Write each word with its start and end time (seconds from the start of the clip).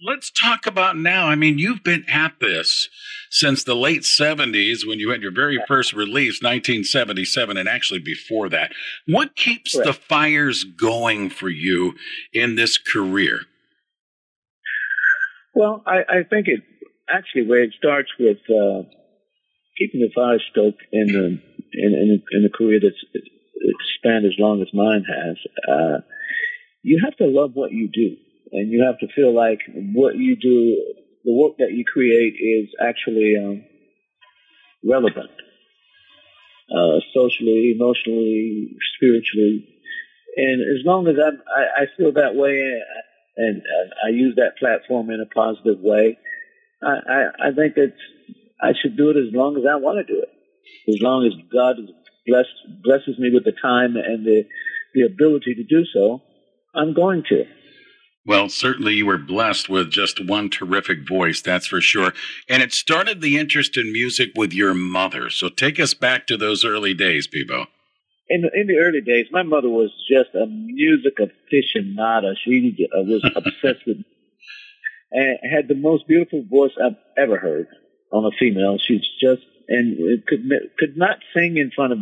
Let's 0.00 0.30
talk 0.30 0.64
about 0.66 0.96
now. 0.96 1.26
I 1.26 1.34
mean, 1.34 1.58
you've 1.58 1.82
been 1.82 2.04
at 2.08 2.34
this 2.40 2.88
since 3.30 3.64
the 3.64 3.74
late 3.74 4.02
70s 4.02 4.86
when 4.86 5.00
you 5.00 5.10
had 5.10 5.22
your 5.22 5.32
very 5.32 5.58
first 5.66 5.92
release, 5.92 6.40
1977, 6.40 7.56
and 7.56 7.68
actually 7.68 7.98
before 7.98 8.48
that. 8.48 8.70
What 9.06 9.34
keeps 9.34 9.72
the 9.72 9.92
fires 9.92 10.62
going 10.62 11.30
for 11.30 11.48
you 11.48 11.94
in 12.32 12.54
this 12.54 12.78
career? 12.78 13.40
Well, 15.52 15.82
I, 15.84 15.98
I 16.08 16.22
think 16.30 16.46
it 16.46 16.60
actually 17.12 17.48
where 17.48 17.64
it 17.64 17.74
starts 17.76 18.10
with 18.20 18.38
uh, 18.48 18.86
keeping 19.76 20.00
the 20.00 20.10
fire 20.14 20.38
stoked 20.52 20.82
in 20.92 21.08
the 21.08 21.26
in, 21.72 21.92
in, 21.92 22.22
in 22.30 22.44
a 22.44 22.56
career 22.56 22.78
that's 22.80 23.24
spanned 23.96 24.26
as 24.26 24.38
long 24.38 24.62
as 24.62 24.68
mine 24.72 25.04
has. 25.04 25.36
Uh, 25.68 26.00
you 26.82 27.00
have 27.04 27.16
to 27.16 27.24
love 27.24 27.50
what 27.54 27.72
you 27.72 27.88
do 27.92 28.16
and 28.52 28.70
you 28.70 28.84
have 28.84 28.98
to 29.00 29.08
feel 29.14 29.34
like 29.34 29.60
what 29.94 30.16
you 30.16 30.36
do, 30.36 30.94
the 31.24 31.34
work 31.34 31.58
that 31.58 31.72
you 31.72 31.84
create, 31.84 32.34
is 32.34 32.68
actually 32.80 33.34
um, 33.36 33.64
relevant, 34.84 35.30
uh, 36.70 37.00
socially, 37.14 37.74
emotionally, 37.74 38.76
spiritually. 38.96 39.68
And 40.36 40.60
as 40.60 40.84
long 40.84 41.08
as 41.08 41.16
I'm, 41.18 41.40
I, 41.54 41.82
I 41.82 41.86
feel 41.96 42.12
that 42.12 42.34
way, 42.34 42.80
and, 43.36 43.56
and 43.56 43.92
I 44.04 44.08
use 44.10 44.36
that 44.36 44.58
platform 44.58 45.10
in 45.10 45.20
a 45.20 45.26
positive 45.26 45.80
way, 45.80 46.18
I, 46.82 46.86
I, 46.86 47.48
I 47.48 47.52
think 47.54 47.74
it's 47.76 47.98
I 48.60 48.72
should 48.80 48.96
do 48.96 49.10
it 49.10 49.16
as 49.16 49.32
long 49.32 49.56
as 49.56 49.64
I 49.68 49.76
want 49.76 50.04
to 50.04 50.12
do 50.12 50.20
it. 50.20 50.28
As 50.88 51.00
long 51.00 51.26
as 51.26 51.32
God 51.52 51.76
blessed 52.26 52.82
blesses 52.82 53.18
me 53.18 53.30
with 53.32 53.44
the 53.44 53.52
time 53.52 53.96
and 53.96 54.24
the 54.24 54.44
the 54.94 55.02
ability 55.02 55.54
to 55.54 55.64
do 55.64 55.84
so, 55.92 56.22
I'm 56.74 56.94
going 56.94 57.22
to. 57.28 57.44
Well, 58.28 58.50
certainly 58.50 58.92
you 58.92 59.06
were 59.06 59.16
blessed 59.16 59.70
with 59.70 59.90
just 59.90 60.22
one 60.22 60.50
terrific 60.50 61.08
voice, 61.08 61.40
that's 61.40 61.66
for 61.66 61.80
sure. 61.80 62.12
And 62.46 62.62
it 62.62 62.74
started 62.74 63.22
the 63.22 63.38
interest 63.38 63.78
in 63.78 63.90
music 63.90 64.32
with 64.36 64.52
your 64.52 64.74
mother. 64.74 65.30
So 65.30 65.48
take 65.48 65.80
us 65.80 65.94
back 65.94 66.26
to 66.26 66.36
those 66.36 66.62
early 66.62 66.92
days, 66.92 67.26
Peabo. 67.26 67.68
In 68.28 68.42
the, 68.42 68.50
in 68.52 68.66
the 68.66 68.76
early 68.76 69.00
days, 69.00 69.28
my 69.32 69.42
mother 69.42 69.70
was 69.70 69.90
just 70.06 70.34
a 70.34 70.44
music 70.44 71.14
aficionada. 71.16 72.34
She 72.44 72.76
was 72.92 73.24
obsessed 73.34 73.86
with 73.86 73.96
and 75.10 75.38
had 75.50 75.66
the 75.68 75.74
most 75.74 76.06
beautiful 76.06 76.44
voice 76.50 76.72
I've 76.84 76.98
ever 77.16 77.38
heard 77.38 77.68
on 78.12 78.26
a 78.26 78.36
female. 78.38 78.76
She's 78.76 79.08
just 79.22 79.40
and 79.68 79.96
could 80.26 80.42
could 80.78 80.98
not 80.98 81.16
sing 81.34 81.56
in 81.56 81.70
front 81.74 81.94
of 81.94 81.98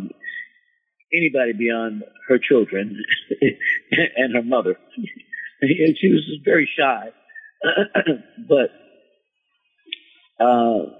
anybody 1.15 1.53
beyond 1.53 2.03
her 2.27 2.39
children 2.39 3.01
and 4.17 4.35
her 4.35 4.43
mother. 4.43 4.77
And 5.61 5.97
she 5.99 6.09
was 6.09 6.23
very 6.45 6.69
shy, 6.79 7.11
but 8.49 8.71
uh, 10.39 10.91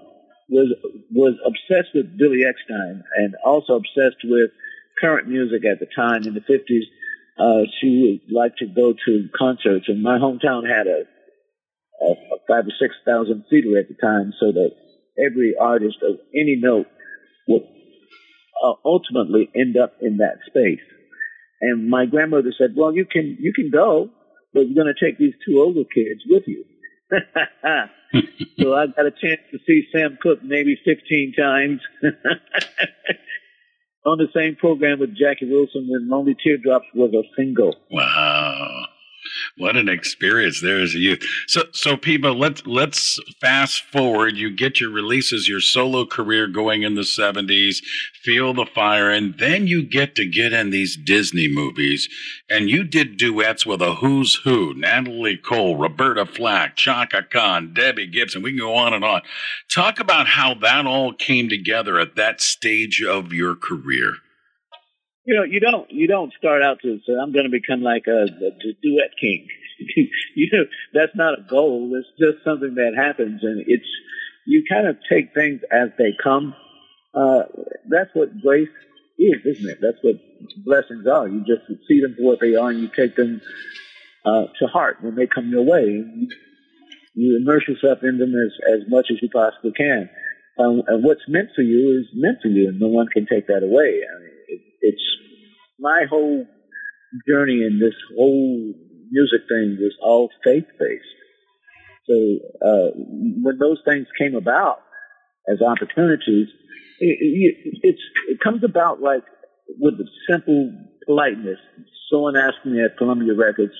was 0.49 0.73
was 1.11 1.35
obsessed 1.45 1.93
with 1.93 2.17
Billy 2.17 2.41
Eckstine 2.45 3.01
and 3.17 3.35
also 3.45 3.73
obsessed 3.75 4.23
with 4.23 4.51
current 5.01 5.27
music 5.27 5.63
at 5.65 5.79
the 5.79 5.87
time 5.95 6.23
in 6.23 6.33
the 6.33 6.41
fifties. 6.41 6.85
Uh, 7.37 7.69
she 7.79 8.19
would 8.25 8.35
like 8.35 8.55
to 8.57 8.65
go 8.65 8.93
to 8.93 9.29
concerts, 9.37 9.85
and 9.87 10.01
my 10.01 10.17
hometown 10.17 10.67
had 10.67 10.87
a, 10.87 11.03
a, 12.01 12.11
a 12.11 12.37
five 12.47 12.65
or 12.65 12.73
six 12.79 12.95
thousand 13.05 13.45
theater 13.49 13.77
at 13.77 13.87
the 13.87 13.95
time, 14.01 14.33
so 14.39 14.51
that 14.51 14.71
every 15.23 15.53
artist 15.59 15.97
of 16.01 16.17
any 16.33 16.55
note 16.59 16.87
would 17.47 17.63
uh, 18.63 18.73
ultimately 18.83 19.49
end 19.55 19.77
up 19.77 19.93
in 20.01 20.17
that 20.17 20.39
space. 20.47 20.81
And 21.61 21.89
my 21.89 22.05
grandmother 22.05 22.53
said, 22.57 22.73
"Well, 22.75 22.95
you 22.95 23.05
can 23.05 23.37
you 23.39 23.53
can 23.53 23.69
go, 23.71 24.09
you're 24.53 24.83
going 24.83 24.93
to 24.93 25.05
take 25.05 25.17
these 25.17 25.33
two 25.45 25.59
older 25.59 25.83
kids 25.83 26.21
with 26.27 26.43
you. 26.47 26.65
so 28.59 28.73
I 28.73 28.87
got 28.87 29.05
a 29.05 29.11
chance 29.11 29.41
to 29.51 29.59
see 29.65 29.87
Sam 29.93 30.17
Cooke 30.21 30.43
maybe 30.43 30.77
15 30.83 31.33
times 31.37 31.79
on 34.05 34.17
the 34.17 34.27
same 34.35 34.55
program 34.55 34.99
with 34.99 35.15
Jackie 35.15 35.49
Wilson 35.49 35.87
when 35.89 36.09
Lonely 36.09 36.35
Teardrops 36.41 36.87
was 36.93 37.13
a 37.13 37.23
single. 37.35 37.75
Wow. 37.91 38.85
What 39.57 39.75
an 39.75 39.89
experience 39.89 40.61
there 40.61 40.79
as 40.79 40.93
a 40.93 40.99
youth. 40.99 41.23
So, 41.47 41.63
so 41.71 41.97
Peabo, 41.97 42.31
let's 42.31 42.65
let's 42.67 43.19
fast 43.41 43.83
forward. 43.85 44.37
You 44.37 44.55
get 44.55 44.79
your 44.79 44.91
releases, 44.91 45.49
your 45.49 45.61
solo 45.61 46.05
career 46.05 46.45
going 46.45 46.83
in 46.83 46.93
the 46.93 47.03
seventies, 47.03 47.81
feel 48.21 48.53
the 48.53 48.67
fire, 48.67 49.09
and 49.09 49.35
then 49.39 49.65
you 49.65 49.81
get 49.81 50.13
to 50.15 50.25
get 50.27 50.53
in 50.53 50.69
these 50.69 50.95
Disney 50.95 51.47
movies. 51.47 52.07
And 52.47 52.69
you 52.69 52.83
did 52.83 53.17
duets 53.17 53.65
with 53.65 53.81
a 53.81 53.95
who's 53.95 54.35
who: 54.43 54.75
Natalie 54.75 55.37
Cole, 55.37 55.75
Roberta 55.75 56.27
Flack, 56.27 56.75
Chaka 56.75 57.23
Khan, 57.23 57.73
Debbie 57.73 58.05
Gibson. 58.05 58.43
We 58.43 58.51
can 58.51 58.59
go 58.59 58.75
on 58.75 58.93
and 58.93 59.03
on. 59.03 59.23
Talk 59.73 59.99
about 59.99 60.27
how 60.27 60.53
that 60.53 60.85
all 60.85 61.13
came 61.13 61.49
together 61.49 61.99
at 61.99 62.15
that 62.15 62.41
stage 62.41 63.01
of 63.01 63.33
your 63.33 63.55
career 63.55 64.17
you 65.27 65.35
know, 65.35 65.43
you 65.43 65.59
don't 65.59 65.91
you 65.91 66.07
don't 66.07 66.33
start 66.39 66.63
out 66.63 66.79
to 66.83 66.99
say 67.05 67.13
I'm 67.21 67.33
going 67.33 67.43
to 67.43 67.51
become 67.51 67.81
like 67.81 68.07
a, 68.07 68.23
a, 68.23 68.73
duet 68.81 69.11
king. 69.19 69.45
you 70.35 70.49
know, 70.53 70.63
that's 70.93 71.15
not 71.15 71.37
a 71.37 71.41
goal. 71.43 71.91
It's 71.99 72.07
just 72.17 72.45
something 72.45 72.75
that 72.75 72.93
happens, 72.95 73.43
and 73.43 73.61
it's 73.67 73.85
you 74.45 74.63
kind 74.71 74.87
of 74.87 74.95
take 75.11 75.33
things 75.33 75.61
as 75.69 75.89
they 75.97 76.15
come. 76.23 76.55
Uh, 77.13 77.43
that's 77.89 78.09
what 78.13 78.39
grace 78.39 78.69
is, 79.19 79.45
isn't 79.45 79.69
it? 79.69 79.79
That's 79.81 79.97
what 80.01 80.15
blessings 80.63 81.05
are. 81.05 81.27
You 81.27 81.39
just 81.39 81.67
see 81.89 81.99
them 81.99 82.15
for 82.17 82.23
what 82.23 82.39
they 82.39 82.55
are, 82.55 82.69
and 82.69 82.79
you 82.79 82.89
take 82.95 83.17
them 83.17 83.41
uh, 84.25 84.45
to 84.59 84.67
heart 84.67 84.99
when 85.01 85.15
they 85.15 85.27
come 85.27 85.49
your 85.49 85.63
way. 85.63 85.83
You, 85.83 86.29
you 87.15 87.37
immerse 87.41 87.67
yourself 87.67 87.99
in 88.01 88.17
them 88.17 88.33
as 88.33 88.79
as 88.79 88.89
much 88.89 89.07
as 89.11 89.17
you 89.21 89.27
possibly 89.29 89.73
can. 89.73 90.09
Um, 90.57 90.83
and 90.87 91.03
what's 91.03 91.27
meant 91.27 91.49
for 91.53 91.63
you 91.63 91.99
is 91.99 92.07
meant 92.15 92.37
for 92.41 92.47
you, 92.47 92.69
and 92.69 92.79
no 92.79 92.87
one 92.87 93.07
can 93.07 93.27
take 93.27 93.47
that 93.47 93.63
away. 93.63 94.01
I 94.07 94.23
mean, 94.23 94.36
it, 94.47 94.61
it's 94.81 95.03
my 95.79 96.05
whole 96.09 96.45
journey 97.27 97.63
in 97.63 97.79
this 97.79 97.95
whole 98.15 98.73
music 99.09 99.41
thing 99.47 99.77
was 99.79 99.95
all 100.01 100.29
faith 100.43 100.65
based. 100.79 101.05
So 102.07 102.13
uh, 102.65 102.91
when 102.95 103.57
those 103.59 103.81
things 103.85 104.07
came 104.17 104.35
about 104.35 104.79
as 105.47 105.61
opportunities, 105.61 106.47
it, 106.99 107.55
it, 107.83 107.95
it 108.27 108.39
comes 108.39 108.63
about 108.63 109.01
like 109.01 109.23
with 109.79 109.95
a 109.95 110.07
simple 110.29 110.71
politeness. 111.05 111.59
Someone 112.11 112.37
asked 112.37 112.65
me 112.65 112.81
at 112.83 112.97
Columbia 112.97 113.33
Records, 113.33 113.73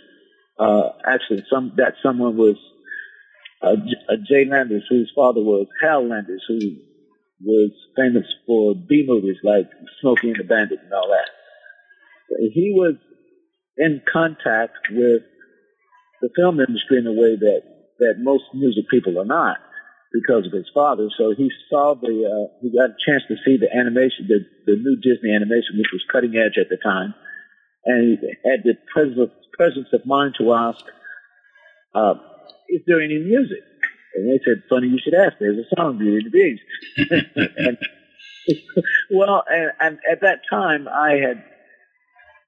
uh, 0.59 0.89
actually, 1.05 1.45
some 1.49 1.73
that 1.78 1.94
someone 2.03 2.35
was 2.35 2.57
uh, 3.61 3.75
uh 4.09 4.16
Jay 4.28 4.45
Landers, 4.45 4.84
whose 4.89 5.11
father 5.16 5.41
was 5.41 5.67
Hal 5.81 6.07
Landers, 6.07 6.44
who 6.47 6.59
was 7.43 7.71
famous 7.95 8.25
for 8.45 8.75
B 8.75 9.05
movies 9.07 9.37
like 9.43 9.69
Smokey 10.01 10.29
and 10.29 10.39
the 10.39 10.43
Bandit 10.43 10.79
and 10.83 10.93
all 10.93 11.09
that 11.09 11.29
he 12.29 12.73
was 12.75 12.95
in 13.77 14.01
contact 14.11 14.77
with 14.91 15.23
the 16.21 16.29
film 16.35 16.59
industry 16.59 16.97
in 16.97 17.07
a 17.07 17.13
way 17.13 17.35
that, 17.35 17.61
that 17.99 18.15
most 18.17 18.43
music 18.53 18.85
people 18.89 19.19
are 19.19 19.25
not 19.25 19.57
because 20.11 20.47
of 20.47 20.53
his 20.53 20.69
father. 20.73 21.09
So 21.17 21.33
he 21.35 21.51
saw 21.69 21.93
the, 21.93 22.25
uh, 22.25 22.57
he 22.61 22.71
got 22.75 22.91
a 22.91 23.01
chance 23.05 23.23
to 23.27 23.35
see 23.45 23.57
the 23.57 23.69
animation, 23.73 24.27
the, 24.27 24.39
the 24.65 24.77
new 24.77 24.95
Disney 24.97 25.33
animation, 25.33 25.77
which 25.77 25.93
was 25.93 26.03
cutting 26.11 26.35
edge 26.35 26.57
at 26.59 26.69
the 26.69 26.77
time. 26.81 27.13
And 27.85 28.17
he 28.17 28.27
had 28.49 28.63
the 28.63 28.73
presence, 28.91 29.31
presence 29.53 29.87
of 29.93 30.05
mind 30.05 30.35
to 30.39 30.53
ask, 30.53 30.83
uh, 31.93 32.15
is 32.69 32.81
there 32.87 33.01
any 33.01 33.19
music? 33.19 33.63
And 34.17 34.28
they 34.28 34.44
said, 34.44 34.63
funny 34.67 34.88
you 34.88 34.97
should 35.03 35.13
ask. 35.13 35.33
There's 35.39 35.59
a 35.59 35.75
song, 35.75 36.00
Beauty 36.00 36.25
and 36.25 36.25
the 36.25 36.31
Beast. 36.31 37.53
and, 37.55 37.78
well, 39.11 39.44
and, 39.47 39.72
and 39.79 40.00
at 40.11 40.22
that 40.22 40.39
time 40.50 40.88
I 40.88 41.11
had 41.22 41.44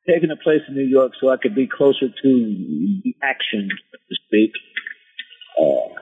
taken 0.09 0.31
a 0.31 0.35
place 0.35 0.61
in 0.67 0.73
New 0.73 0.87
York 0.87 1.11
so 1.21 1.29
I 1.29 1.37
could 1.37 1.53
be 1.53 1.67
closer 1.67 2.07
to 2.07 3.01
the 3.03 3.15
action, 3.21 3.69
so 3.91 3.97
to 3.97 4.15
speak. 4.25 4.51
Uh, 5.61 5.93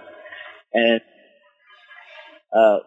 and 0.74 1.02
uh, 2.56 2.78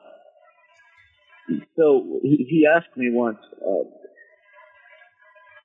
so 1.76 2.20
he, 2.22 2.46
he, 2.48 2.66
asked 2.66 2.96
me 2.96 3.10
once 3.10 3.38
uh, 3.60 3.84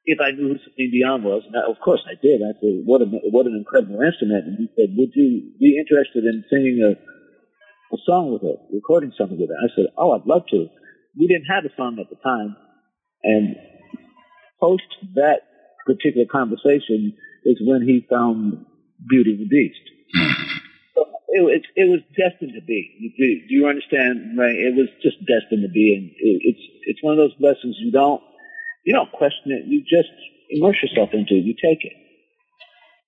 if 0.05 0.21
I 0.21 0.31
knew 0.31 0.53
who 0.53 0.59
Celine 0.61 0.91
Dion 0.91 1.23
was, 1.23 1.43
and 1.45 1.55
I, 1.57 1.65
of 1.69 1.81
course 1.81 2.01
I 2.05 2.13
did. 2.21 2.41
I 2.41 2.53
said, 2.61 2.85
"What 2.85 3.01
a 3.01 3.05
what 3.05 3.47
an 3.47 3.57
incredible 3.57 4.01
instrument!" 4.01 4.45
And 4.45 4.57
he 4.57 4.69
said, 4.77 4.93
"Would 4.95 5.11
you 5.15 5.51
be 5.59 5.77
interested 5.77 6.23
in 6.25 6.45
singing 6.49 6.81
a 6.85 6.93
a 6.93 7.97
song 8.05 8.33
with 8.33 8.41
her, 8.43 8.57
recording 8.71 9.11
something 9.17 9.39
with 9.39 9.49
her?" 9.49 9.57
I 9.57 9.69
said, 9.75 9.89
"Oh, 9.97 10.11
I'd 10.13 10.25
love 10.25 10.45
to." 10.51 10.69
We 11.17 11.27
didn't 11.27 11.49
have 11.49 11.65
a 11.65 11.73
song 11.75 11.97
at 11.99 12.09
the 12.09 12.21
time, 12.21 12.55
and 13.23 13.55
post 14.59 14.85
that 15.15 15.41
particular 15.85 16.27
conversation 16.29 17.17
is 17.43 17.57
when 17.65 17.81
he 17.81 18.05
found 18.09 18.65
Beauty 19.09 19.33
and 19.33 19.41
the 19.41 19.49
Beast. 19.49 19.85
it, 21.29 21.41
it, 21.41 21.65
it, 21.75 21.89
was 21.89 22.01
destined 22.17 22.53
to 22.53 22.61
be. 22.61 23.13
Do, 23.17 23.47
do 23.47 23.53
you 23.53 23.67
understand? 23.67 24.37
Right? 24.37 24.55
It 24.55 24.75
was 24.75 24.89
just 25.01 25.17
destined 25.25 25.63
to 25.65 25.71
be, 25.73 25.97
and 25.97 26.05
it, 26.13 26.41
it's 26.53 26.63
it's 26.83 27.03
one 27.03 27.13
of 27.13 27.17
those 27.17 27.33
blessings 27.39 27.77
you 27.79 27.91
don't 27.91 28.21
you 28.85 28.93
don't 28.93 29.11
question 29.11 29.51
it. 29.51 29.65
You 29.67 29.81
just 29.81 30.09
immerse 30.49 30.77
yourself 30.81 31.09
into 31.13 31.33
it. 31.33 31.43
You 31.43 31.53
take 31.53 31.83
it. 31.83 31.93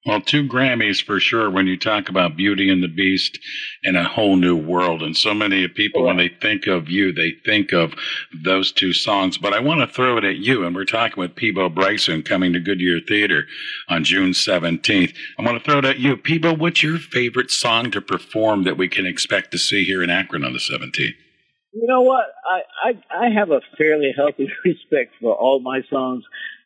Well, 0.06 0.22
two 0.22 0.48
Grammys 0.48 1.04
for 1.04 1.20
sure 1.20 1.50
when 1.50 1.68
you 1.68 1.78
talk 1.78 2.08
about 2.08 2.38
Beauty 2.38 2.70
and 2.72 2.82
the 2.82 2.88
Beast 2.88 3.38
and 3.84 3.98
a 3.98 4.06
whole 4.06 4.38
new 4.38 4.56
world. 4.56 5.04
And 5.04 5.18
so 5.18 5.34
many 5.34 5.68
people, 5.68 6.06
when 6.06 6.16
they 6.16 6.30
think 6.30 6.66
of 6.66 6.90
you, 6.90 7.12
they 7.12 7.34
think 7.44 7.74
of 7.74 7.94
those 8.34 8.72
two 8.72 8.94
songs. 8.94 9.38
But 9.38 9.54
I 9.54 9.60
want 9.60 9.82
to 9.82 9.94
throw 9.94 10.18
it 10.18 10.24
at 10.24 10.38
you. 10.38 10.66
And 10.66 10.74
we're 10.74 10.86
talking 10.86 11.20
with 11.20 11.36
Peabo 11.36 11.68
Bryson 11.68 12.24
coming 12.24 12.54
to 12.54 12.60
Goodyear 12.62 13.02
Theater 13.06 13.48
on 13.90 14.06
June 14.06 14.32
17th. 14.32 15.14
I 15.38 15.42
want 15.42 15.62
to 15.62 15.64
throw 15.64 15.80
it 15.80 15.86
at 15.86 16.00
you. 16.00 16.16
Peabo, 16.16 16.54
what's 16.54 16.82
your 16.82 17.00
favorite 17.00 17.52
song 17.52 17.92
to 17.92 18.00
perform 18.00 18.64
that 18.64 18.78
we 18.78 18.88
can 18.88 19.06
expect 19.06 19.52
to 19.52 19.58
see 19.58 19.84
here 19.84 20.02
in 20.02 20.10
Akron 20.10 20.46
on 20.46 20.54
the 20.54 20.60
17th? 20.60 21.16
You 21.78 21.86
know 21.86 22.02
what? 22.02 22.26
I, 22.44 22.90
I, 22.90 23.26
I 23.26 23.30
have 23.38 23.52
a 23.52 23.62
fairly 23.78 24.10
healthy 24.16 24.50
respect 24.66 25.14
for 25.22 25.36
all 25.36 25.62
my 25.62 25.82
songs. 25.92 26.24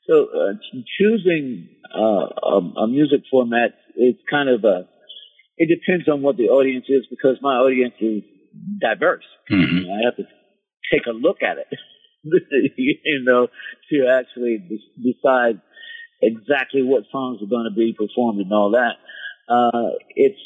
So 0.07 0.23
uh, 0.23 0.53
choosing 0.97 1.67
uh, 1.93 2.31
a, 2.31 2.83
a 2.83 2.87
music 2.87 3.21
format 3.29 3.75
is 3.97 4.15
kind 4.29 4.47
of 4.49 4.63
a. 4.63 4.87
It 5.57 5.67
depends 5.67 6.07
on 6.07 6.21
what 6.21 6.37
the 6.37 6.47
audience 6.47 6.85
is 6.87 7.05
because 7.09 7.37
my 7.41 7.55
audience 7.55 7.93
is 7.99 8.23
diverse. 8.79 9.27
Mm-hmm. 9.51 9.91
I 9.91 9.99
have 10.05 10.15
to 10.15 10.23
take 10.91 11.05
a 11.07 11.11
look 11.11 11.43
at 11.43 11.57
it, 11.57 11.67
you 12.77 13.23
know, 13.25 13.47
to 13.91 14.07
actually 14.07 14.63
de- 14.63 15.11
decide 15.11 15.61
exactly 16.21 16.83
what 16.83 17.03
songs 17.11 17.41
are 17.43 17.51
going 17.51 17.67
to 17.69 17.75
be 17.75 17.93
performed 17.97 18.39
and 18.39 18.53
all 18.53 18.71
that. 18.71 18.95
Uh, 19.51 19.99
it's 20.15 20.39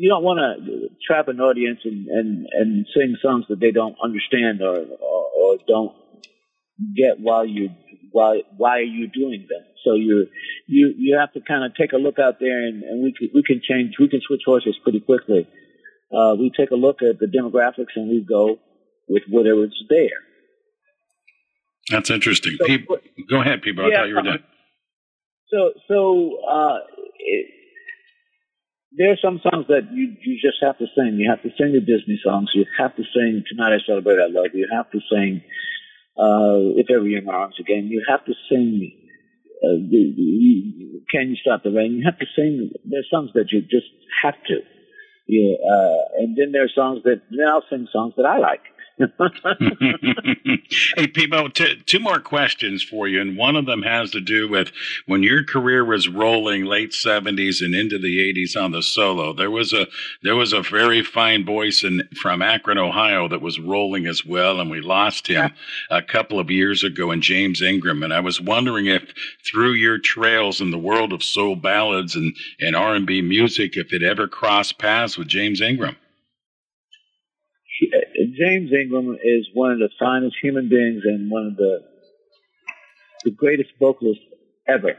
you 0.00 0.08
don't 0.08 0.24
want 0.24 0.40
to 0.40 0.88
trap 1.06 1.28
an 1.28 1.40
audience 1.40 1.80
and, 1.84 2.08
and, 2.08 2.46
and 2.52 2.86
sing 2.96 3.16
songs 3.20 3.44
that 3.50 3.60
they 3.60 3.70
don't 3.70 3.96
understand 4.02 4.62
or, 4.62 4.78
or, 4.78 5.26
or 5.36 5.58
don't 5.68 5.92
get 6.96 7.20
while 7.20 7.44
you 7.44 7.68
why 8.10 8.40
why 8.56 8.78
are 8.78 8.92
you 8.98 9.08
doing 9.08 9.46
them? 9.46 9.62
So 9.84 9.94
you 9.94 10.26
you 10.66 10.94
you 10.96 11.18
have 11.20 11.34
to 11.34 11.40
kind 11.46 11.64
of 11.66 11.76
take 11.76 11.92
a 11.92 11.98
look 11.98 12.18
out 12.18 12.40
there, 12.40 12.66
and, 12.66 12.82
and 12.82 13.04
we 13.04 13.12
can, 13.12 13.28
we 13.34 13.42
can 13.42 13.60
change 13.62 13.96
we 14.00 14.08
can 14.08 14.22
switch 14.26 14.40
horses 14.46 14.74
pretty 14.82 15.00
quickly. 15.00 15.46
Uh, 16.10 16.34
we 16.34 16.50
take 16.58 16.70
a 16.70 16.76
look 16.76 17.02
at 17.02 17.20
the 17.20 17.26
demographics 17.26 17.94
and 17.94 18.08
we 18.08 18.24
go 18.26 18.56
with 19.06 19.24
whatever's 19.28 19.76
there. 19.90 20.20
That's 21.90 22.10
interesting. 22.10 22.56
So, 22.58 22.64
Peabo, 22.66 22.96
go 23.28 23.42
ahead, 23.42 23.60
Peabo. 23.60 23.86
I 23.86 23.94
thought 23.94 24.08
you 24.08 24.14
were 24.14 24.22
done. 24.22 24.44
So 25.52 25.72
so 25.88 26.38
uh, 26.50 26.78
it, 27.18 27.59
there 28.92 29.12
are 29.12 29.20
some 29.22 29.40
songs 29.42 29.66
that 29.68 29.92
you 29.92 30.16
you 30.22 30.34
just 30.40 30.58
have 30.62 30.78
to 30.78 30.86
sing. 30.96 31.14
You 31.18 31.30
have 31.30 31.42
to 31.42 31.50
sing 31.56 31.72
the 31.72 31.80
Disney 31.80 32.18
songs. 32.22 32.50
You 32.54 32.66
have 32.78 32.94
to 32.96 33.04
sing 33.14 33.44
"Tonight 33.48 33.74
I 33.74 33.80
Celebrate 33.86 34.18
I 34.18 34.26
Love 34.26 34.50
You." 34.52 34.66
You 34.66 34.68
have 34.72 34.90
to 34.90 35.00
sing 35.10 35.42
uh, 36.18 36.74
"If 36.74 36.90
Ever 36.90 37.06
You're 37.06 37.20
in 37.20 37.24
My 37.24 37.34
Arms 37.34 37.56
Again." 37.60 37.86
You 37.86 38.04
have 38.08 38.24
to 38.24 38.34
sing 38.50 38.90
uh, 39.62 39.78
the, 39.78 40.00
the, 40.16 41.02
"Can 41.10 41.30
You 41.30 41.36
Stop 41.36 41.62
the 41.62 41.70
Rain." 41.70 41.92
You 41.92 42.04
have 42.04 42.18
to 42.18 42.26
sing. 42.34 42.70
There's 42.84 43.08
songs 43.10 43.30
that 43.34 43.52
you 43.52 43.62
just 43.62 43.90
have 44.22 44.34
to. 44.48 44.58
Yeah, 45.28 45.54
uh, 45.62 46.02
and 46.18 46.36
then 46.36 46.50
there 46.50 46.64
are 46.64 46.74
songs 46.74 47.04
that 47.04 47.22
then 47.30 47.46
I'll 47.46 47.64
sing 47.70 47.86
songs 47.92 48.14
that 48.16 48.26
I 48.26 48.38
like. 48.38 48.66
hey, 50.96 51.06
Peabo, 51.06 51.48
t- 51.48 51.82
two 51.86 52.00
more 52.00 52.20
questions 52.20 52.82
for 52.82 53.08
you, 53.08 53.20
and 53.20 53.36
one 53.36 53.56
of 53.56 53.66
them 53.66 53.82
has 53.82 54.10
to 54.10 54.20
do 54.20 54.48
with 54.48 54.72
when 55.06 55.22
your 55.22 55.42
career 55.42 55.84
was 55.84 56.08
rolling 56.08 56.64
late 56.64 56.90
'70s 56.90 57.64
and 57.64 57.74
into 57.74 57.98
the 57.98 58.18
'80s 58.32 58.60
on 58.60 58.72
the 58.72 58.82
solo. 58.82 59.32
There 59.32 59.50
was 59.50 59.72
a 59.72 59.86
there 60.22 60.36
was 60.36 60.52
a 60.52 60.60
very 60.60 61.02
fine 61.02 61.46
voice 61.46 61.82
in, 61.82 62.08
from 62.20 62.42
Akron, 62.42 62.78
Ohio, 62.78 63.26
that 63.28 63.40
was 63.40 63.58
rolling 63.58 64.06
as 64.06 64.24
well, 64.24 64.60
and 64.60 64.70
we 64.70 64.80
lost 64.80 65.28
him 65.28 65.52
a 65.90 66.02
couple 66.02 66.38
of 66.38 66.50
years 66.50 66.84
ago 66.84 67.10
in 67.10 67.22
James 67.22 67.62
Ingram. 67.62 68.02
And 68.02 68.12
I 68.12 68.20
was 68.20 68.40
wondering 68.40 68.86
if, 68.86 69.14
through 69.50 69.72
your 69.72 69.98
trails 69.98 70.60
in 70.60 70.70
the 70.70 70.78
world 70.78 71.12
of 71.12 71.22
soul 71.22 71.56
ballads 71.56 72.16
and 72.16 72.36
and 72.60 72.76
R&B 72.76 73.22
music, 73.22 73.76
if 73.76 73.92
it 73.92 74.02
ever 74.02 74.28
crossed 74.28 74.78
paths 74.78 75.16
with 75.16 75.28
James 75.28 75.60
Ingram. 75.62 75.96
James 77.80 78.70
Ingram 78.72 79.16
is 79.22 79.48
one 79.54 79.72
of 79.72 79.78
the 79.78 79.90
finest 79.98 80.36
human 80.42 80.68
beings 80.68 81.02
and 81.04 81.30
one 81.30 81.46
of 81.46 81.56
the 81.56 81.80
the 83.24 83.30
greatest 83.30 83.70
vocalists 83.78 84.24
ever. 84.66 84.94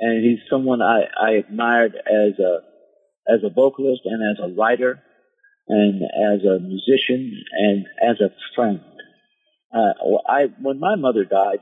And 0.00 0.24
he's 0.24 0.38
someone 0.50 0.82
I, 0.82 1.04
I 1.20 1.30
admired 1.32 1.94
as 1.94 2.38
a 2.38 2.60
as 3.28 3.40
a 3.44 3.50
vocalist 3.50 4.02
and 4.04 4.20
as 4.32 4.44
a 4.44 4.54
writer 4.54 5.02
and 5.68 6.02
as 6.02 6.44
a 6.44 6.60
musician 6.60 7.42
and 7.52 7.86
as 8.02 8.20
a 8.20 8.30
friend. 8.54 8.80
Uh, 9.72 9.92
I 10.28 10.46
when 10.60 10.78
my 10.78 10.96
mother 10.96 11.24
died, 11.24 11.60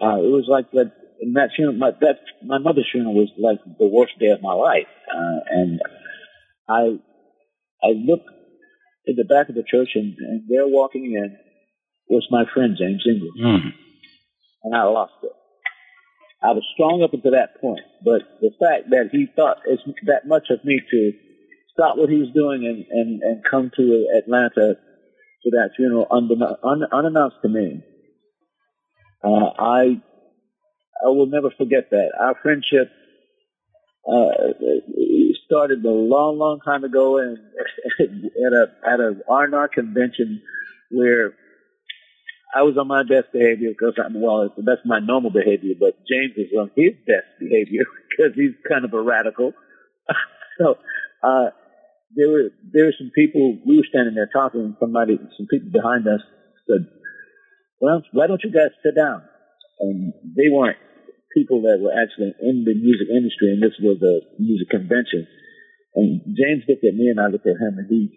uh, 0.00 0.16
it 0.16 0.30
was 0.30 0.46
like 0.48 0.70
that. 0.72 0.92
That 1.34 1.50
funeral, 1.56 1.76
my, 1.76 1.90
that 2.00 2.20
my 2.44 2.58
mother's 2.58 2.88
funeral 2.92 3.12
was 3.14 3.30
like 3.36 3.58
the 3.64 3.88
worst 3.88 4.16
day 4.20 4.28
of 4.28 4.40
my 4.40 4.52
life, 4.52 4.86
uh, 5.12 5.40
and 5.50 5.80
I 6.68 7.00
I 7.82 7.88
look 7.88 8.20
in 9.08 9.16
the 9.16 9.24
back 9.24 9.48
of 9.48 9.54
the 9.54 9.64
church, 9.64 9.90
and, 9.94 10.14
and 10.18 10.42
there 10.48 10.68
walking 10.68 11.04
in 11.04 11.36
was 12.08 12.26
my 12.30 12.44
friend 12.52 12.76
James 12.78 13.04
Ingram. 13.06 13.32
Mm. 13.42 13.72
And 14.64 14.76
I 14.76 14.84
lost 14.84 15.14
it. 15.22 15.32
I 16.42 16.52
was 16.52 16.62
strong 16.74 17.02
up 17.02 17.12
until 17.12 17.32
that 17.32 17.60
point, 17.60 17.80
but 18.04 18.22
the 18.40 18.50
fact 18.60 18.90
that 18.90 19.08
he 19.10 19.26
thought 19.34 19.58
as 19.70 19.78
that 20.06 20.26
much 20.26 20.50
of 20.50 20.64
me 20.64 20.80
to 20.88 21.12
stop 21.72 21.96
what 21.96 22.08
he 22.08 22.16
was 22.16 22.30
doing 22.32 22.64
and, 22.64 22.84
and, 22.90 23.22
and 23.22 23.44
come 23.44 23.72
to 23.76 24.06
Atlanta 24.16 24.76
to 25.42 25.50
that 25.50 25.70
funeral 25.76 26.06
un, 26.10 26.84
unannounced 26.92 27.38
to 27.42 27.48
me, 27.48 27.82
uh, 29.24 29.50
I 29.58 30.00
I 31.04 31.08
will 31.08 31.26
never 31.26 31.50
forget 31.56 31.90
that. 31.90 32.10
Our 32.20 32.36
friendship 32.42 32.90
uh, 34.08 34.54
started 35.46 35.84
a 35.84 35.90
long, 35.90 36.38
long 36.38 36.60
time 36.64 36.84
ago 36.84 37.18
and 37.18 37.38
at 38.00 38.52
a 38.52 38.66
at 38.86 39.00
a 39.00 39.16
R&R 39.28 39.68
convention 39.68 40.42
where 40.90 41.34
I 42.54 42.62
was 42.62 42.76
on 42.78 42.88
my 42.88 43.02
best 43.02 43.32
behavior 43.32 43.70
because 43.70 43.94
I'm 44.02 44.20
well, 44.20 44.52
that's 44.56 44.80
my 44.84 45.00
normal 45.00 45.30
behavior, 45.30 45.74
but 45.78 45.98
James 46.08 46.32
is 46.36 46.52
on 46.58 46.70
his 46.76 46.94
best 47.06 47.28
behavior 47.38 47.84
because 48.10 48.32
he's 48.34 48.56
kind 48.68 48.84
of 48.84 48.94
a 48.94 49.00
radical. 49.00 49.52
so 50.58 50.76
uh, 51.22 51.50
there 52.16 52.28
were 52.28 52.48
there 52.72 52.86
were 52.86 52.94
some 52.96 53.10
people 53.14 53.58
we 53.66 53.76
were 53.76 53.88
standing 53.88 54.14
there 54.14 54.30
talking, 54.32 54.60
and 54.60 54.76
somebody, 54.80 55.18
some 55.36 55.46
people 55.50 55.68
behind 55.70 56.08
us 56.08 56.20
said, 56.66 56.88
"Well, 57.80 58.02
why 58.12 58.26
don't 58.26 58.42
you 58.42 58.52
guys 58.52 58.72
sit 58.82 58.96
down?" 58.96 59.22
And 59.80 60.12
they 60.36 60.48
weren't 60.50 60.78
people 61.34 61.62
that 61.62 61.78
were 61.80 61.92
actually 61.92 62.34
in 62.40 62.64
the 62.64 62.74
music 62.74 63.08
industry, 63.08 63.52
and 63.52 63.62
this 63.62 63.76
was 63.80 64.00
a 64.02 64.24
music 64.40 64.70
convention. 64.70 65.26
And 65.94 66.20
James 66.36 66.64
looked 66.68 66.84
at 66.84 66.94
me, 66.94 67.08
and 67.08 67.20
I 67.20 67.28
looked 67.28 67.46
at 67.46 67.60
him, 67.60 67.78
and 67.78 67.88
he 67.88 68.10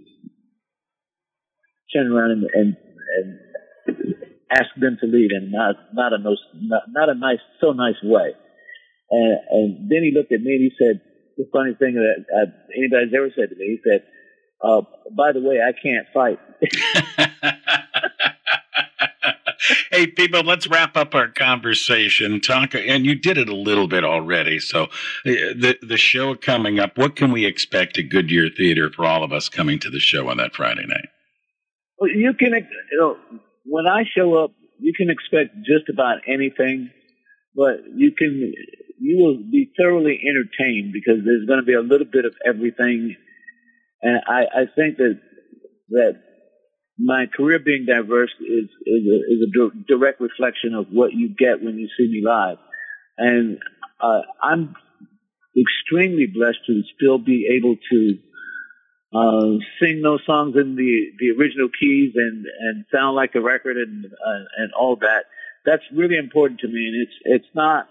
turned 1.93 2.11
around 2.11 2.31
and 2.31 2.43
and, 2.53 2.69
and 3.17 3.27
asked 4.51 4.79
them 4.79 4.97
to 5.01 5.07
leave, 5.07 5.31
and 5.31 5.51
not 5.51 5.75
not 5.93 6.13
a 6.13 6.19
no, 6.19 6.35
not, 6.55 6.83
not 6.89 7.09
a 7.09 7.15
nice, 7.15 7.43
so 7.59 7.71
nice 7.71 7.99
way. 8.03 8.33
And 9.09 9.33
and 9.49 9.67
then 9.89 10.03
he 10.03 10.11
looked 10.15 10.31
at 10.31 10.41
me 10.41 10.55
and 10.55 10.63
he 10.63 10.71
said, 10.77 11.01
the 11.37 11.49
funny 11.51 11.73
thing 11.73 11.95
that 11.95 12.25
uh, 12.29 12.51
anybody's 12.77 13.13
ever 13.15 13.29
said 13.35 13.49
to 13.49 13.55
me, 13.55 13.77
he 13.77 13.89
said, 13.89 14.03
uh, 14.63 14.81
"By 15.15 15.31
the 15.33 15.41
way, 15.41 15.59
I 15.59 15.71
can't 15.73 16.07
fight." 16.13 16.39
hey, 19.91 20.07
Peabo, 20.07 20.43
let's 20.43 20.67
wrap 20.67 20.97
up 20.97 21.15
our 21.15 21.29
conversation. 21.29 22.39
Talk, 22.41 22.75
and 22.75 23.05
you 23.05 23.15
did 23.15 23.37
it 23.37 23.49
a 23.49 23.55
little 23.55 23.87
bit 23.87 24.03
already. 24.03 24.59
So, 24.59 24.83
uh, 24.83 24.89
the 25.23 25.77
the 25.81 25.97
show 25.97 26.35
coming 26.35 26.79
up. 26.79 26.97
What 26.97 27.15
can 27.15 27.31
we 27.31 27.45
expect 27.45 27.97
at 27.97 28.09
Goodyear 28.09 28.49
Theater 28.55 28.89
for 28.91 29.05
all 29.05 29.23
of 29.23 29.31
us 29.31 29.49
coming 29.49 29.79
to 29.79 29.89
the 29.89 29.99
show 29.99 30.29
on 30.29 30.37
that 30.37 30.55
Friday 30.55 30.85
night? 30.85 31.09
Well, 31.97 32.09
you 32.09 32.33
can, 32.33 32.53
you 32.53 32.97
know, 32.99 33.17
when 33.65 33.85
I 33.85 34.03
show 34.17 34.43
up, 34.43 34.51
you 34.79 34.93
can 34.95 35.09
expect 35.09 35.55
just 35.57 35.89
about 35.89 36.17
anything, 36.27 36.89
but 37.55 37.85
you 37.95 38.11
can, 38.17 38.53
you 38.99 39.17
will 39.17 39.37
be 39.51 39.71
thoroughly 39.77 40.19
entertained 40.27 40.93
because 40.93 41.23
there's 41.23 41.45
going 41.45 41.59
to 41.59 41.65
be 41.65 41.75
a 41.75 41.81
little 41.81 42.07
bit 42.11 42.25
of 42.25 42.33
everything, 42.45 43.15
and 44.01 44.21
I, 44.27 44.61
I 44.61 44.65
think 44.75 44.97
that 44.97 45.21
that 45.89 46.30
my 47.03 47.25
career 47.25 47.59
being 47.59 47.85
diverse 47.85 48.31
is 48.39 48.69
is 48.85 49.03
a, 49.07 49.17
is 49.33 49.39
a 49.47 49.83
direct 49.87 50.21
reflection 50.21 50.73
of 50.73 50.87
what 50.91 51.13
you 51.13 51.29
get 51.29 51.63
when 51.63 51.77
you 51.77 51.87
see 51.97 52.07
me 52.07 52.21
live, 52.25 52.57
and 53.17 53.57
uh, 53.99 54.21
I'm 54.41 54.75
extremely 55.57 56.27
blessed 56.27 56.59
to 56.67 56.81
still 56.95 57.17
be 57.17 57.57
able 57.57 57.75
to 57.91 58.17
uh, 59.13 59.57
sing 59.81 60.01
those 60.01 60.21
songs 60.25 60.55
in 60.55 60.75
the 60.75 61.11
the 61.19 61.31
original 61.37 61.69
keys 61.79 62.13
and 62.15 62.45
and 62.59 62.85
sound 62.93 63.15
like 63.15 63.33
the 63.33 63.41
record 63.41 63.77
and 63.77 64.05
uh, 64.05 64.43
and 64.57 64.71
all 64.79 64.95
that. 64.97 65.25
That's 65.65 65.83
really 65.93 66.17
important 66.17 66.59
to 66.61 66.67
me, 66.67 66.87
and 66.87 67.07
it's 67.07 67.43
it's 67.43 67.55
not 67.55 67.87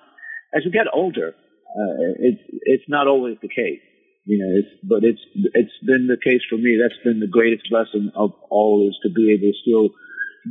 as 0.54 0.64
you 0.64 0.70
get 0.70 0.86
older, 0.92 1.28
uh, 1.28 2.14
it's 2.18 2.42
it's 2.62 2.88
not 2.88 3.06
always 3.06 3.36
the 3.42 3.48
case. 3.48 3.80
You 4.24 4.38
know, 4.38 4.52
it's, 4.60 4.68
but 4.84 5.02
it's 5.02 5.20
it's 5.54 5.78
been 5.84 6.06
the 6.06 6.18
case 6.22 6.42
for 6.48 6.56
me. 6.56 6.78
That's 6.80 6.98
been 7.04 7.20
the 7.20 7.26
greatest 7.26 7.66
lesson 7.72 8.12
of 8.14 8.32
all 8.50 8.86
is 8.88 8.96
to 9.02 9.10
be 9.10 9.32
able 9.32 9.52
to 9.52 9.58
still 9.62 9.88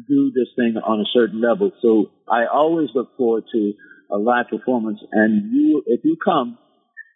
do 0.07 0.31
this 0.35 0.49
thing 0.55 0.75
on 0.77 0.99
a 0.99 1.09
certain 1.13 1.41
level. 1.41 1.71
So 1.81 2.11
I 2.29 2.45
always 2.45 2.89
look 2.95 3.15
forward 3.17 3.45
to 3.53 3.73
a 4.11 4.17
live 4.17 4.47
performance. 4.49 4.99
And 5.11 5.51
you, 5.53 5.83
if 5.87 6.01
you 6.03 6.17
come, 6.23 6.57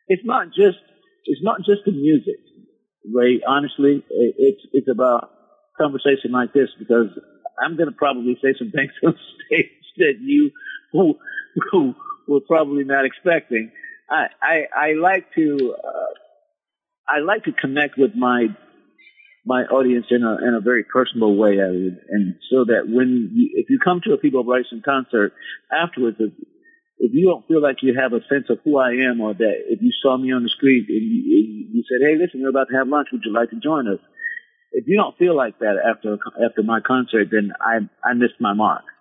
it's 0.07 0.23
not 0.25 0.47
just 0.47 0.77
it's 1.25 1.41
not 1.43 1.59
just 1.65 1.81
the 1.85 1.91
music, 1.91 2.39
Ray. 3.13 3.41
Honestly, 3.47 4.03
it's 4.09 4.61
it's 4.73 4.87
about 4.89 5.31
conversation 5.79 6.31
like 6.31 6.53
this 6.53 6.69
because 6.77 7.07
I'm 7.63 7.77
going 7.77 7.89
to 7.89 7.95
probably 7.95 8.37
say 8.43 8.53
some 8.57 8.71
things 8.75 8.91
on 9.03 9.15
stage 9.47 9.71
that 9.97 10.15
you 10.21 10.51
who, 10.91 11.15
who 11.71 11.95
were 12.27 12.41
probably 12.41 12.83
not 12.83 13.05
expecting. 13.05 13.71
I 14.09 14.27
I, 14.41 14.65
I 14.75 14.93
like 14.93 15.25
to 15.35 15.75
uh, 15.77 16.12
I 17.07 17.19
like 17.19 17.43
to 17.45 17.51
connect 17.51 17.97
with 17.97 18.15
my 18.15 18.47
my 19.45 19.63
audience 19.63 20.05
in 20.09 20.23
a 20.23 20.37
in 20.47 20.53
a 20.55 20.61
very 20.61 20.83
personal 20.85 21.35
way, 21.35 21.59
I 21.59 21.67
would, 21.67 21.97
and 22.09 22.35
so 22.49 22.65
that 22.65 22.87
when 22.87 23.31
you, 23.33 23.49
if 23.55 23.69
you 23.69 23.79
come 23.83 24.01
to 24.05 24.13
a 24.13 24.17
Peabo 24.17 24.43
Bryson 24.43 24.81
concert 24.85 25.33
afterwards, 25.71 26.17
if, 26.19 26.31
if 26.99 27.11
you 27.13 27.27
don't 27.27 27.45
feel 27.47 27.61
like 27.61 27.83
you 27.83 27.93
have 27.99 28.13
a 28.13 28.25
sense 28.27 28.49
of 28.49 28.59
who 28.63 28.77
I 28.77 28.91
am, 29.09 29.19
or 29.19 29.33
that 29.33 29.55
if 29.67 29.81
you 29.81 29.91
saw 30.01 30.17
me 30.17 30.31
on 30.31 30.43
the 30.43 30.49
street 30.49 30.85
and 30.87 31.01
you, 31.01 31.67
you 31.73 31.83
said, 31.89 32.05
"Hey, 32.07 32.15
listen, 32.15 32.41
we're 32.41 32.49
about 32.49 32.69
to 32.71 32.77
have 32.77 32.87
lunch. 32.87 33.09
Would 33.11 33.23
you 33.25 33.33
like 33.33 33.49
to 33.49 33.59
join 33.59 33.87
us?" 33.87 33.99
If 34.71 34.85
you 34.87 34.97
don't 34.97 35.17
feel 35.17 35.35
like 35.35 35.59
that 35.59 35.75
after 35.85 36.17
after 36.43 36.63
my 36.63 36.79
concert, 36.79 37.27
then 37.29 37.51
I 37.59 37.79
I 38.03 38.13
missed 38.13 38.39
my 38.39 38.53
mark. 38.53 38.83